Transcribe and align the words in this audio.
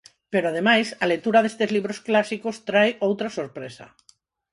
Pero 0.31 0.45
ademais, 0.49 0.87
a 1.03 1.05
lectura 1.13 1.43
destes 1.43 1.69
libros 1.75 1.99
clásicos 2.07 2.55
trae 2.69 2.91
outra 3.07 3.29
sorpresa. 3.37 3.85